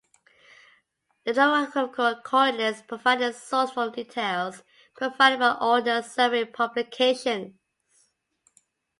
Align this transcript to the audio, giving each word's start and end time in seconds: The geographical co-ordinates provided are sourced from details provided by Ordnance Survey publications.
The 1.25 1.33
geographical 1.33 2.21
co-ordinates 2.23 2.81
provided 2.87 3.23
are 3.35 3.37
sourced 3.37 3.71
from 3.75 3.91
details 3.91 4.63
provided 4.95 5.37
by 5.39 5.55
Ordnance 5.61 6.11
Survey 6.11 6.43
publications. 6.45 7.53